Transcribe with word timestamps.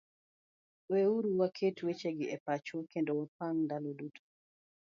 Weuru 0.91 1.29
waket 1.39 1.77
wechegi 1.85 2.25
e 2.35 2.37
pachwa 2.45 2.81
kendo 2.91 3.11
wapargi 3.19 3.61
ndalo 3.65 3.89
duto: 3.99 4.21